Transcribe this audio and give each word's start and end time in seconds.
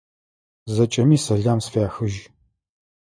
Зэкӏэми 0.73 1.17
сэлам 1.25 1.59
сфяхыжь! 1.65 2.19